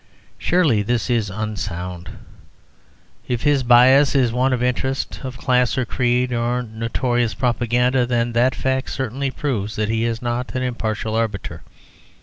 [0.39, 2.09] Surely this is unsound.
[3.27, 8.33] If his bias is one of interest, of class, or creed, or notorious propaganda, then
[8.33, 11.61] that fact certainly proves that he is not an impartial arbiter.